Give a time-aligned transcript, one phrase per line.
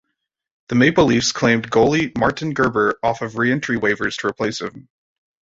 [0.69, 4.89] The Maple Leafs claimed goalie Martin Gerber off of re-entry waivers to replace him.